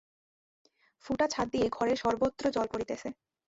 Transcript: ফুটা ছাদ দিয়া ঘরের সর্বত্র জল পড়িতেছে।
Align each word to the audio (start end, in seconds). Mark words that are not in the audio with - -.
ফুটা 1.05 1.25
ছাদ 1.27 1.47
দিয়া 1.51 1.67
ঘরের 1.69 1.97
সর্বত্র 1.97 2.43
জল 2.51 2.67
পড়িতেছে। 2.71 3.07